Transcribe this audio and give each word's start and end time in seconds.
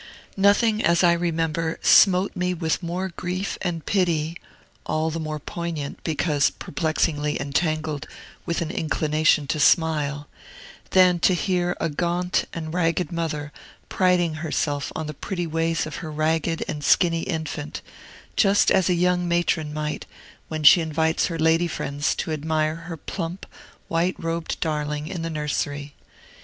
Nothing, 0.35 0.83
as 0.83 1.03
I 1.03 1.13
remember, 1.13 1.77
smote 1.83 2.35
me 2.35 2.55
with 2.55 2.81
more 2.81 3.09
grief 3.09 3.55
and 3.61 3.85
pity 3.85 4.35
(all 4.83 5.11
the 5.11 5.19
more 5.19 5.37
poignant 5.37 6.03
because 6.03 6.49
perplexingly 6.49 7.39
entangled 7.39 8.07
with 8.43 8.63
an 8.63 8.71
inclination 8.71 9.45
to 9.45 9.59
smile) 9.59 10.27
than 10.89 11.19
to 11.19 11.35
hear 11.35 11.77
a 11.79 11.87
gaunt 11.87 12.45
and 12.51 12.73
ragged 12.73 13.11
mother 13.11 13.51
priding 13.89 14.33
herself 14.41 14.91
on 14.95 15.05
the 15.05 15.13
pretty 15.13 15.45
ways 15.45 15.85
of 15.85 15.97
her 15.97 16.11
ragged 16.11 16.65
and 16.67 16.83
skinny 16.83 17.21
infant, 17.21 17.83
just 18.35 18.71
as 18.71 18.89
a 18.89 18.95
young 18.95 19.27
matron 19.27 19.71
might, 19.71 20.07
when 20.47 20.63
she 20.63 20.81
invites 20.81 21.27
her 21.27 21.37
lady 21.37 21.67
friends 21.67 22.15
to 22.15 22.31
admire 22.31 22.75
her 22.75 22.97
plump, 22.97 23.45
white 23.87 24.15
robed 24.17 24.59
darling 24.61 25.05
in 25.07 25.21
the 25.21 25.29
nursery. 25.29 25.93